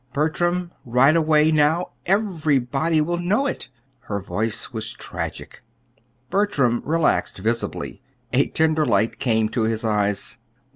Bertram, 0.13 0.71
right 0.83 1.15
away, 1.15 1.51
now, 1.51 1.91
everybody 2.07 3.01
will 3.01 3.19
know 3.19 3.45
it." 3.45 3.69
Her 3.99 4.19
voice 4.19 4.73
was 4.73 4.93
tragic. 4.93 5.61
Bertram 6.31 6.81
relaxed 6.83 7.37
visibly. 7.37 8.01
A 8.33 8.47
tender 8.47 8.87
light 8.87 9.19
came 9.19 9.47
to 9.49 9.61
his 9.61 9.85
eyes. 9.85 10.39